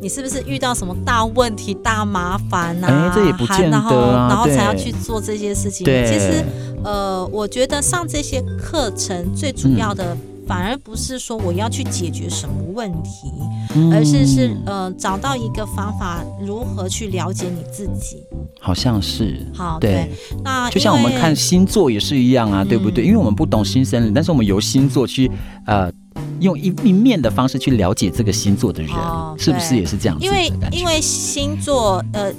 [0.00, 3.10] 你是不是遇到什么大问题、大麻烦啊？
[3.10, 3.96] 哎，这也不见得啊，然后，
[4.28, 5.84] 然后才要去做这些事情。
[5.84, 6.44] 对，其实，
[6.84, 13.32] 呃，我觉得上这些课程最主要的，反而不是说我要去解决什么问题，
[13.74, 18.22] 嗯、而是是呃找到一个方法，如何去了解你自己。
[18.60, 19.44] 好像是。
[19.54, 19.90] 好，对。
[19.92, 20.10] 对
[20.44, 23.04] 那就像我们看星座也是一样啊，对不对？
[23.04, 25.28] 嗯、因为我们不懂新生灵，但是我们由星座去
[25.66, 25.90] 呃。
[26.40, 30.24] 用一一面的方式去了解这个星座的人，哦、是不是也是这样子？
[30.24, 32.32] 因为因为星座，呃，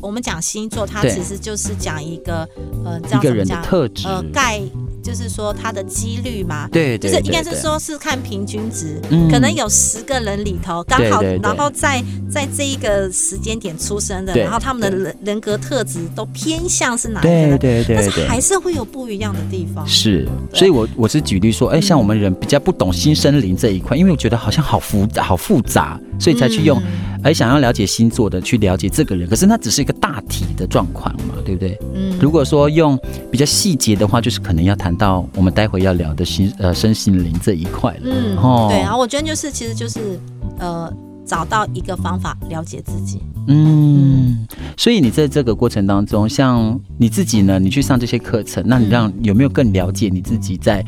[0.00, 2.48] 我们讲星座，它其实就是讲一个
[2.84, 4.60] 呃，这样一个人的特质，呃，概。
[5.06, 17.56] 就是说它的几率嘛，对，就是应该是说是看平均值，可能有十个人里头刚好，然后在在这一个时间点出生的，然后他们的人人格特质都偏向是哪一个？
[17.56, 19.86] 对对对，但是还是会有不一样的地方。
[19.86, 26.82] 是，所以我我是举例说，哎，像我们人比较不懂新生灵这一块，因为我觉得好像好复杂，好复杂，所以才去用。
[27.22, 31.78] 哎想要了解星座的，去了解这个人，可是那只是一个大体的状况嘛，对不对？
[31.94, 32.16] 嗯。
[32.20, 32.98] 如果说用
[33.30, 38.00] 比较细节的话，就是可能要谈到我们待会要聊的心呃身心灵这一块了。
[38.04, 40.18] 嗯，哦，对啊，我觉得就是其实就是
[40.58, 40.92] 呃
[41.24, 43.20] 找到一个方法了解自己。
[43.48, 50.84] 嗯，所以你在这个过程当中，像你自己呢，你去上这些课程，那你让有没有更了解你自己在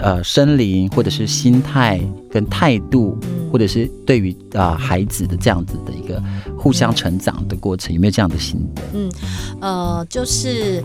[0.00, 3.18] 呃身灵或者是心态跟态度，
[3.50, 6.22] 或者是对于啊、呃、孩子的这样子的一个
[6.58, 8.82] 互相成长的过程，有没有这样的心得？
[8.94, 9.10] 嗯，
[9.60, 10.82] 呃，就是。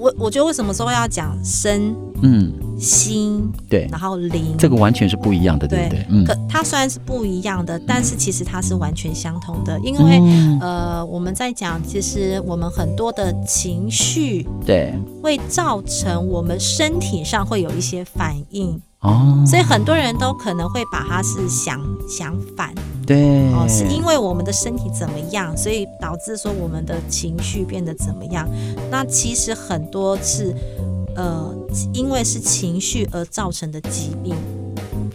[0.00, 1.92] 我我觉得为什么说要讲身，
[2.22, 6.06] 嗯，心，对，然后灵，这个完全是不一样的，对不对？
[6.08, 18.80] 嗯，可它虽然是不一样的，但是其实它是完全相同的，因为、嗯、呃，我们在讲，其实我们很多的情绪，对，会造成我们身体上会有一些反应。
[19.00, 22.74] 哦，所以很多人都可能会把它是想想反，
[23.06, 28.48] 对，哦，是因为我们的身体怎么样，所以导致说我们的情绪变得怎么样。
[28.90, 30.52] 那其实很多是，
[31.14, 31.54] 呃，
[31.92, 34.34] 因为是情绪而造成的疾病。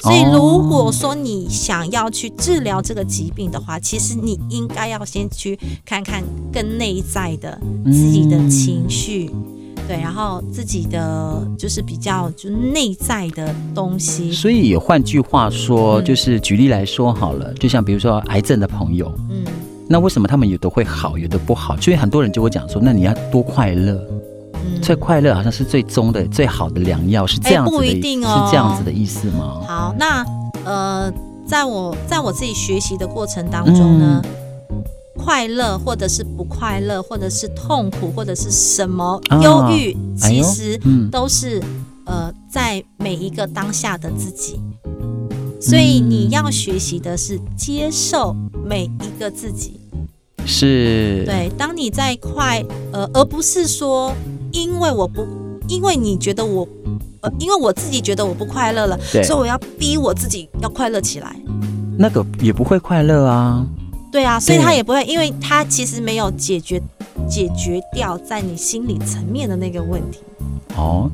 [0.03, 9.31] 所以如果说你想要去治疗这个疾病的话，其实你应该要先去看看更内在的自己的情绪。
[9.87, 14.31] 对，然后自己的就是比较就内在的东西。
[14.31, 19.43] 所以也换句话说，嗯、就是举例来说好了，就像比如说癌症的朋友，嗯，
[19.87, 21.75] 那为什么他们有的会好，有的不好？
[21.81, 24.01] 所以很多人就会讲说，那你要多快乐，
[24.83, 29.61] 嗯，最快乐好像是最终的最好的良药，是这样子的，不一定哦，是这样子的意思吗？
[29.67, 30.25] 好，那
[30.65, 31.11] 呃，
[31.47, 34.21] 在我在我自己学习的过程当中呢。
[34.23, 34.29] 嗯
[35.15, 40.77] 快乐，或者是不快乐，或者是痛苦，或者是什么忧郁，其实
[41.09, 41.63] 都是
[42.05, 44.59] 呃，在每一个当下的自己。
[45.61, 49.79] 所以你要学习的是接受每一个自己。
[50.45, 51.23] 是。
[51.25, 54.11] 对，当你在快，呃，而不是说，
[54.53, 55.27] 因为我不，
[55.67, 56.65] 因为你觉得我，
[57.21, 61.35] 呃，因为我自己觉得我不快乐了，所以我要逼我自己要快乐起来。
[61.97, 63.65] 那个也不会快乐啊。
[64.11, 66.81] 对啊，所以他也不会，因为他其实没有解决
[67.27, 70.19] 解决掉在你心理层面的那个问题。
[70.77, 71.09] 哦，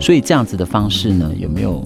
[0.00, 1.84] 所以这样子的方式呢，有没有？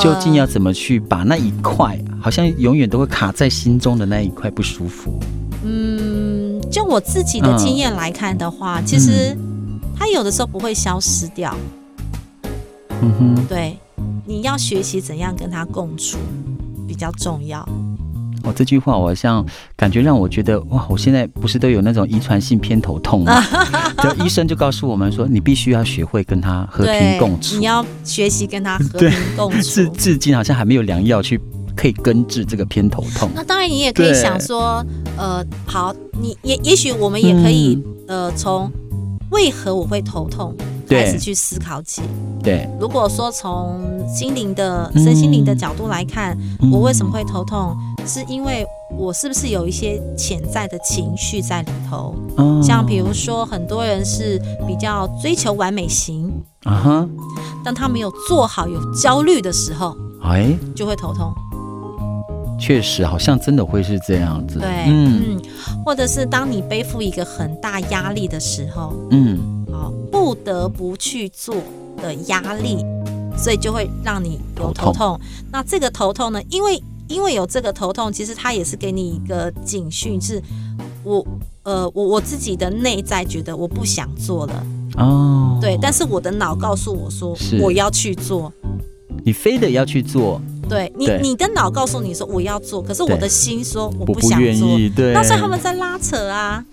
[0.00, 5.18] 究竟要怎么去把那一块，好像永远都会卡在心中的那一块不舒服？
[5.64, 9.34] 嗯，就我自己的经验来看的话，嗯、其实
[9.98, 11.56] 他有的时候不会消失掉。
[13.02, 13.76] 嗯哼，对，
[14.26, 16.18] 你要学习怎样跟他共处
[16.86, 17.60] 比较重要。
[18.42, 19.44] 哦，这句话我好像
[19.76, 23.42] 感觉让我觉得哇，我现在不是都有那种遗传性偏头痛吗？
[23.98, 29.60] 就医生就告诉我们说，你必须要学会跟他和平共处，你要学习跟他和平共处。
[29.62, 31.40] 至至今好像还没有良药去
[31.74, 33.28] 可以根治这个偏头痛？
[33.34, 34.84] 那当然，你也可以想说，
[35.16, 38.70] 呃，好，你也也许我们也可以，嗯、呃，从
[39.30, 40.54] 为何我会头痛
[40.88, 42.02] 开始去思考起。
[42.42, 47.76] 对，如果说从心灵的身心灵的角度来看，嗯、我为什么会头痛？
[48.06, 48.64] 是因为
[48.96, 52.14] 我是不是有一些潜在的情绪在里头？
[52.38, 57.08] 嗯、像比如说，很多人是比较追求完美型啊哈，
[57.64, 61.34] 当他没有做好，有焦虑的时候，哎，就会头痛。
[62.58, 64.58] 确实，好像真的会是这样子。
[64.58, 65.42] 对，嗯，嗯，
[65.84, 69.38] 或者是当你背负一个很大压力的时候，嗯，
[69.70, 71.54] 好，不得不去做
[71.98, 72.84] 的压力，
[73.36, 74.84] 所以就会让你有头痛。
[74.84, 75.20] 头痛。
[75.52, 80.42] 那这个头痛呢，因为因为有这个头痛，其实它也是给你一个警讯，是
[81.04, 81.24] 我
[81.62, 88.52] 呃我我自己的内在觉得我不想做了哦，对，但是我的脑告诉我说我要去做，
[89.24, 91.20] 你非得要去做，对你对。
[91.22, 96.64] 你的脑告诉你说我要做，可是我的心说我不想做，对，对，那所以他们在拉扯啊，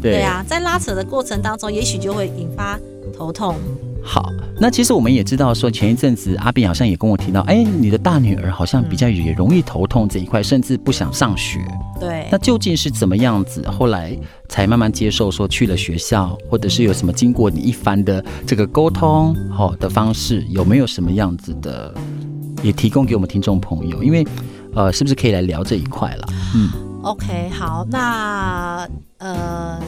[0.00, 2.78] 对，对啊，在拉扯的过程当中，也许就会引发
[3.16, 3.54] 头痛。
[4.04, 4.30] 好，
[4.60, 11.60] 那其实我们也知道，说前一阵子阿斌好像也跟我提到，哎，你的大女儿好像比较也容易头痛这一块，甚至不想上学。
[12.00, 13.64] 对，那究竟是怎么样子？
[13.68, 21.94] 后来才慢慢接受，说去了学校，或者是有什么经过你一番的这个沟通好的方式，有没有什么样子的，
[22.62, 24.02] 也提供给我们听众朋友？
[24.02, 24.26] 因为，
[24.74, 26.28] 呃，是不是可以来聊这一块了？
[26.56, 26.70] 嗯
[27.02, 28.88] ，OK，好，那
[29.18, 29.80] 呃。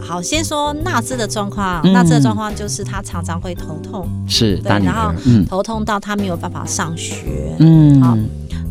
[0.00, 1.80] 好，先说纳兹的状况。
[1.92, 5.12] 纳兹的状况就是他常常会头痛，是，对，然后
[5.48, 7.54] 头痛到他没有办法上学。
[7.58, 8.16] 嗯，好，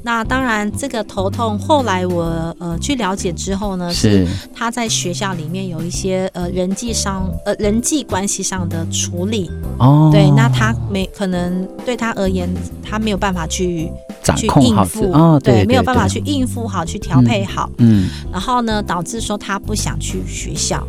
[0.03, 9.51] 那当然这个头痛后来我呃去了解之后呢，是他在学校里面有一些呃人际上呃人际关系上的处理。
[9.77, 12.49] 哦，对，那他没可能对他而言，
[12.81, 13.91] 他没有办法去
[14.35, 17.69] 去应付，哦，对，没有办法去应付好，去调配好。
[17.77, 20.83] 嗯，然后呢，导致说他不想去学校。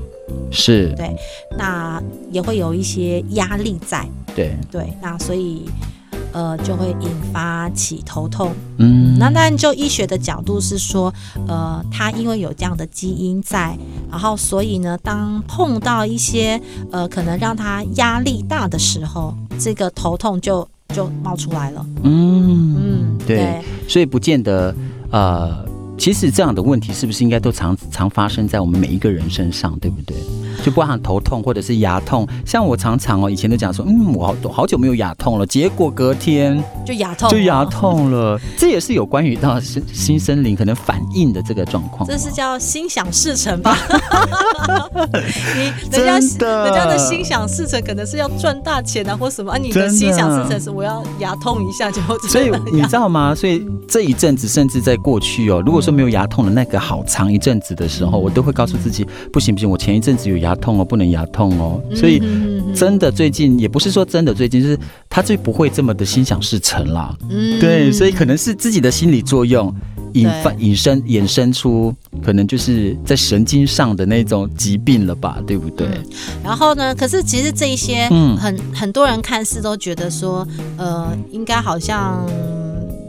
[0.50, 0.94] 是。
[0.96, 1.14] 对，
[1.56, 4.56] 那也会有一些压力在，对。
[4.70, 5.64] 对，那所以
[6.32, 11.12] 呃就会引发起头痛，嗯，那当然就医学的角度是说，
[11.46, 13.76] 呃，他因为有这样的基因在，
[14.10, 16.60] 然后所以呢，当碰到一些
[16.90, 24.74] 呃可能让他压力大的时候，这个头痛就就冒出来了，嗯嗯，对，对，所以不见得
[25.10, 25.67] 呃。
[25.98, 30.16] 其实这样的问题是不是应该都常常发生在我们每一个人身上，对不对？
[30.62, 38.38] 就包含头痛或者是牙痛，像我常常哦，以前都讲说，嗯，我好好久没有牙痛了，结果隔天就牙痛，就牙痛了。
[38.56, 42.08] 这也是有关于到新新森林可能反应的这个状况。
[42.08, 43.76] 这是叫心想事成吧？
[45.56, 49.58] 你人家的人家的心想事成可能是要赚大钱啊，或什么啊？
[49.58, 52.00] 你的心想事成是我要牙痛一下就。
[52.28, 53.34] 所以你知道吗？
[53.34, 61.82] 所以这一阵子，甚至在过去哦，如果说没有牙痛的那个好长一阵子的时候，我都会告诉自己，不行不行，我前一阵子有牙痛哦，不能牙痛哦。
[61.94, 62.22] 所以
[62.74, 64.78] 真的最近也不是说真的最近，就是
[65.08, 67.16] 他最不会这么的心想事成啦。
[67.30, 69.74] 嗯，对，所以可能是自己的心理作用
[70.14, 75.86] 引发引申衍生出可能就是在神经上的那种疾病了吧，对不对？
[75.86, 76.04] 嗯、
[76.44, 80.46] 然后呢，可是其实这一些嗯，很很多人看似都觉得说，
[80.76, 82.24] 呃，应该好像。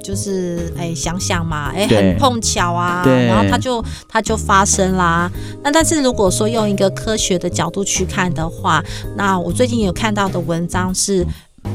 [0.04, 5.32] 就是哎，想想嘛，哎，很碰巧啊，然后它就它就发生啦。
[5.64, 8.84] 那但是如果说用一个科学的角度去看的话，
[9.16, 11.26] 那我最近有看到的文章是，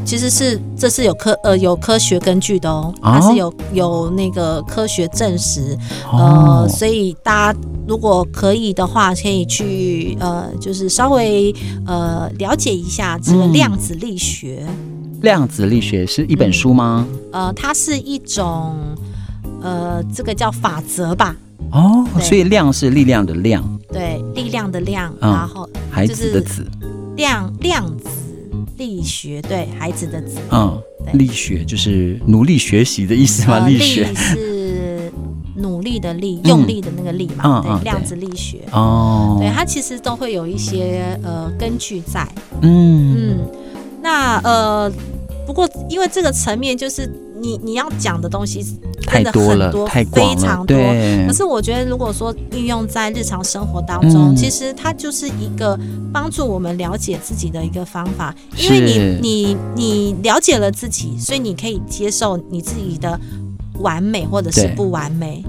[0.05, 5.77] 其实是这是有科呃有科学根据的哦，它是有有那个科学证实，
[6.13, 11.55] 呃，所以大家如果可以的话，可以去呃，就是稍微
[11.87, 14.67] 呃了解一下这个量子力学。
[15.25, 17.05] 量子力学是一本书吗？
[17.33, 18.77] 呃，它是一种，
[19.63, 21.35] 呃，这个叫法则吧。
[21.73, 23.65] 哦，所以量是力量的量。
[23.91, 26.65] 对，力量的量，然后孩子的子。
[27.17, 28.09] 量量子
[28.77, 30.39] 力学，对，孩子的子。
[30.51, 30.81] 嗯，
[31.15, 33.67] 力学就是努力学习的意思吗？
[33.67, 35.11] 力学是
[35.57, 37.63] 努力的力，用力的那个力嘛。
[37.63, 38.59] 对，量子力学。
[38.73, 42.29] 哦，对，它其实都会有一些呃根据在。
[42.61, 43.51] 嗯嗯，
[44.03, 44.93] 那呃。
[45.47, 50.77] 不过，因为这个层面就是你你要讲的东西真的很多，太多了，太广了，非常多。
[51.27, 55.79] 可是我觉得，如果说运用在日常生活当中，嗯、其实它就是一个
[56.13, 58.35] 帮助我们了解自己的一个方法。
[58.57, 63.21] 因为你你你了解了自己，所以你可以接受你自己的
[63.81, 65.45] 完美或者是不完美。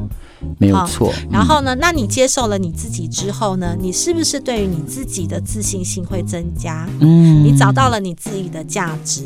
[0.60, 1.12] 没有错。
[1.32, 6.88] 然后呢，那你接受了你自己之后呢，你是不是对于你自己的自信心会增加？
[7.00, 9.24] 嗯，你找到了你自己的价值。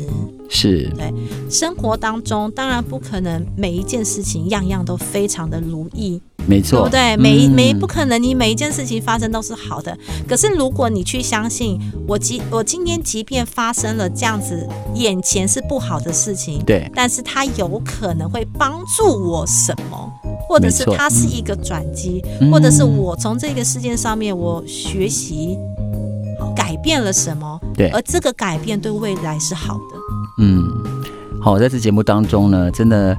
[0.50, 0.90] 是。
[0.96, 1.10] 对，
[1.48, 6.20] 生活当中当然不可能每一件事情样样都非常的如意。
[6.46, 7.16] 没错，对不对？
[7.16, 9.96] 每一每不可能，你每一件事情发生都是好的。
[10.26, 11.78] 可是如果你去相信
[12.08, 20.12] 我，即我今天即便发生了这样子，眼前是不好的事情，对，但是它有可能会帮助我什么，
[20.48, 25.58] 或者是它是一个转机，或者是我从这个事件上面我学习，
[26.56, 29.99] 改变了什么，对，而这个改变对未来是好的。
[30.40, 30.66] 嗯，
[31.40, 33.16] 好，在这节目当中呢，真的。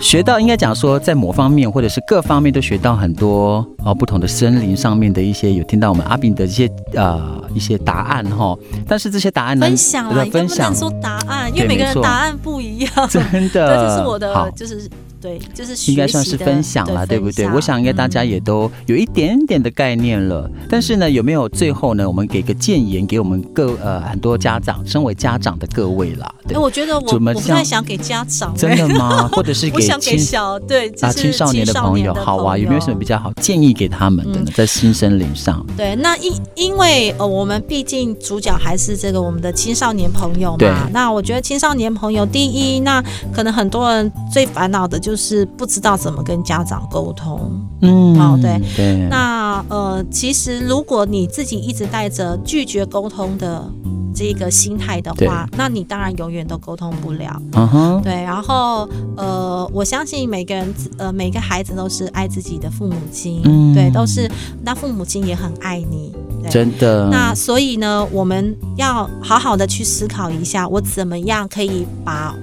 [0.00, 8.58] 学到应该讲说，在某方面或者是各方面都学到很多哦，不同的森林上面的一些有听到我们阿炳的一些呃一些答案哈，
[8.88, 14.90] 但是这些答案呢，分享了，分享说答案，因为每个人答案不一样， 真的， 这就是我的就是。
[15.22, 17.48] 对，就是应该算是分享了，对，不对？
[17.50, 20.50] 我想应该大家也都有一点点的概念了。
[20.52, 22.04] 嗯、但是呢，有没有最后呢？
[22.06, 26.34] 我们给个建言，给我们各呃很多家长，身为家长的各位啦。
[26.48, 29.28] 对，我觉得我我不太想给家长，真的吗？
[29.28, 34.50] 或者是 给青给小对啊青少年的朋友，好啊，有没有什么比较好建议给他们的呢？
[34.54, 40.56] 在新森林上，嗯、对，那因因为呃，我们毕竟主角还是这个我们的青少年朋友嘛。
[40.58, 43.00] 对那我觉得青少年朋友，第一，那
[43.32, 45.11] 可能很多人最烦恼的就是
[45.56, 45.92] 不知道。
[46.02, 47.38] 怎么跟家长沟通？
[47.82, 49.06] 嗯，好，对对。
[49.08, 53.70] 那呃，其实如果你自己一直带着拒绝沟通的
[54.12, 57.40] 这个心态的话，那你当然永远都沟通不了。
[57.52, 58.14] 嗯哼，对。
[58.14, 64.28] 然后呃，我相信每个人呃，每个孩子都是爱自己的父母亲，嗯，对，都是。
[64.64, 67.08] 那父母亲也很爱你，对，真的。
[67.10, 72.34] 那所以呢，我们要好好的去思考一下，我怎么样可以把。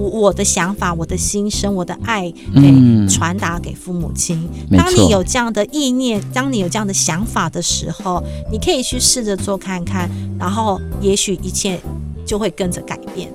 [0.00, 4.48] 我我的想法，我的心声，我的爱，给传达给父母亲。
[4.70, 11.78] 嗯、当你有这样的意念，当你有这样的想法的时候，你可以去试着做看看，然后也许一切
[12.24, 13.30] 就会跟着改变。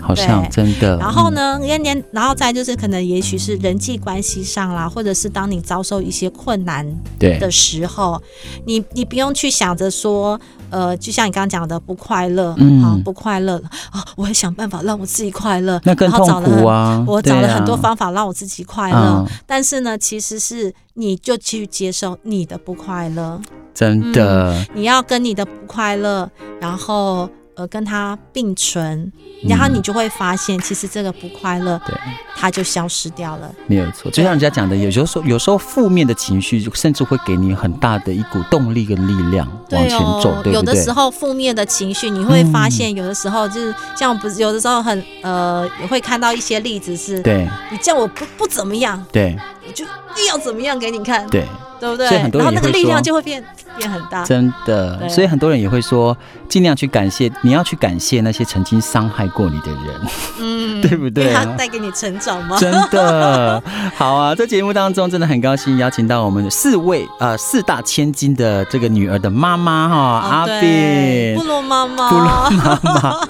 [0.00, 0.96] 好像真的。
[0.96, 6.86] 然后呢，连连，然后再就是可能，也许是人际关系上啦，或者是当你遭受一些困难
[7.18, 8.22] 的时候，
[8.64, 10.40] 你你不用去想着说，
[10.70, 13.56] 呃，就像你刚刚讲的不快乐，嗯，啊，不快乐
[13.90, 17.04] 啊，我会想办法让我自己快乐，那更痛苦啊。
[17.06, 23.40] 我找了很多方法让我自己快乐，但是呢，其实是你就去接受你的不快乐，
[23.74, 27.28] 真的，你要跟你的不快乐，然后。
[27.58, 31.92] 呃，跟他并存，然后你就会发现，其实这个不快乐，对，
[32.36, 33.52] 它就消失掉了。
[33.66, 40.52] 没有错，就像人家讲的，有时候有时候负面的情绪，甚至会给你很大的一股动力跟力量往前走，对？
[40.52, 49.36] 有的时候负面的情绪，你会发现，有的时候就是像不是有的时候很呃，也会看到一些例子是，对，你叫我不不怎么样，对，
[49.66, 51.44] 我就硬要怎么样给你看，对。
[51.80, 52.08] 对不对？
[52.08, 53.42] 所以很多然后那个力量就会变
[53.76, 54.24] 变很大。
[54.24, 56.16] 真的，所以很多人也会说，
[56.48, 60.00] 尽量去感谢，你要去感谢那些曾经伤害过你的人，
[60.40, 61.32] 嗯， 对不对？
[61.32, 62.56] 他带给你成长吗？
[62.58, 63.62] 真的，
[63.96, 64.34] 好啊！
[64.34, 69.96] 在节目当中，真的很高兴邀请到我们四位呃四大千金的这个女儿的妈妈哈，
[70.28, 73.28] 阿秉，部落妈妈，部落妈妈，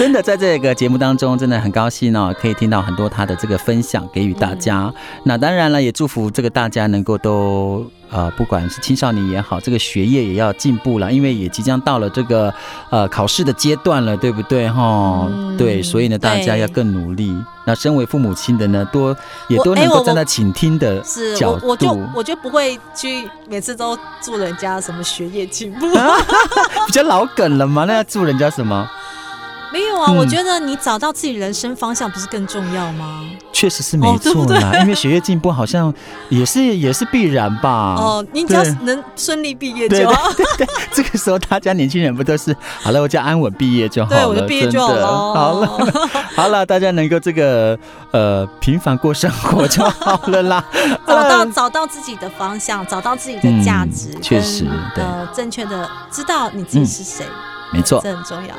[0.00, 4.84] 真的在这个节目当中，真的很高兴哦，可以听到很多他的这个分享，给予大家。
[4.84, 4.94] 嗯、
[5.24, 7.84] 那当然了，也祝福这个大家能够都。
[8.12, 12.52] 呃，不管是青少年也好，这个学业也要进步了，因为也即将到了这个
[12.90, 15.28] 呃考试的阶段了，对不对哈？
[15.30, 17.32] 嗯、对，所以呢，大家要更努力。
[17.64, 21.00] 那身为父母亲的呢，多也都能够站在倾听的
[21.36, 21.68] 角度。
[21.68, 25.86] 我，我，我就我就不会去每次都祝人家什么学业进步，
[26.88, 27.84] 比较老梗了嘛？
[27.84, 28.90] 那要祝人家什么？
[29.72, 33.22] 没有啊，嗯、我觉得你找到自己人生方向不是更重要吗？
[33.52, 35.92] 确实是没错啦，哦、 因为学业进步好像
[36.28, 37.94] 也是也是必然吧。
[37.96, 40.32] 哦，你只要能顺利毕业就好。
[40.32, 44.16] 对，对，对，对， 这个时候大家年轻人不都是好了，我就安稳毕业就好了。
[44.16, 45.06] 对，我就毕业就好了。
[45.06, 45.68] 好了，
[46.34, 47.78] 好了，大家能够这个
[48.12, 50.64] 呃平凡过生活就好了啦。
[51.06, 54.64] 找到找到自己的方向，找到自己的价值，嗯、确实
[54.94, 57.24] 对呃正确的知道你自己是谁。
[57.28, 58.54] 嗯没错，这很重要。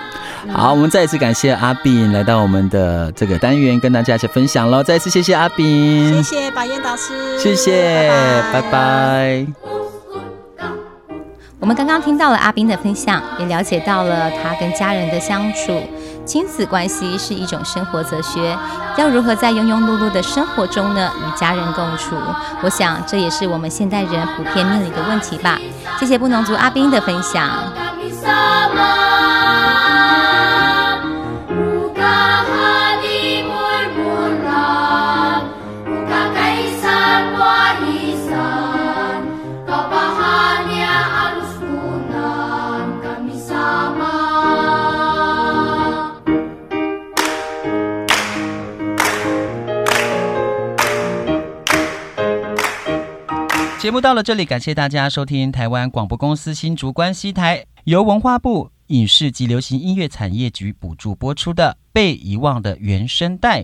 [0.53, 4.82] 好，我们再一次感谢阿炳来到我们的这个单元，跟大家一起分享喽。
[4.82, 8.09] 再一次谢谢阿炳，谢谢白燕导师，谢谢，
[8.51, 8.62] 拜拜。
[8.62, 9.47] 拜拜。
[11.59, 15.80] 我们刚刚听到了阿斌的分享，也了解到了他跟家人的相处。
[16.26, 18.57] 亲子关系是一种生活哲学，
[18.97, 22.16] 要如何在庸庸碌碌的生活中呢，与家人共处？
[22.64, 25.59] 我想这也是我们现代人普遍面临的问题吧。
[25.99, 27.47] 谢谢布农族阿斌的分享。
[53.82, 63.62] 节目到了这里感谢大家收听台湾广播公司新竹关西台由文化部影视及流行音乐产业局补助播出的《被遗忘的原声带》。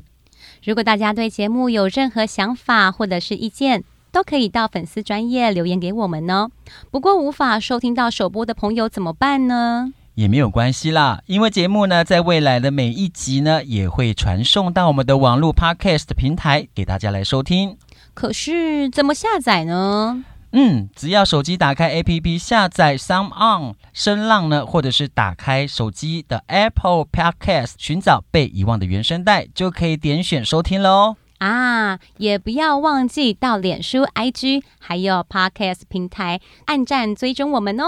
[0.64, 6.50] 如果大家对节目有任何想法或者是意见，都可以到粉丝专页留言给我们哦。
[6.90, 9.94] 不过无法收听到首播的朋友怎么办呢？
[10.16, 17.78] 也没有关系啦，因为节目呢，在未来的每一集呢，也会传送到我们的网络 Podcast 平台给大家来收听。
[18.16, 20.24] 可是怎么下载呢？
[20.54, 31.18] 嗯，只要手机打开 APP 下载 Sound On 声浪呢，或者是打开手机的 Apple Podcast 寻找被遗忘的原声带，就可以点选收听了哦。
[31.40, 37.86] 啊，也不要忘记到脸书、IG 还有 Podcast 平台按赞追踪我们哦。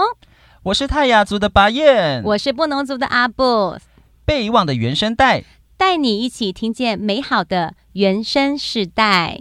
[0.64, 3.78] 我是泰雅族的巴彦，我是布农族的阿布，
[4.26, 5.42] 被遗忘的原声带，
[5.76, 9.40] 带你一起听见美好的原声世代。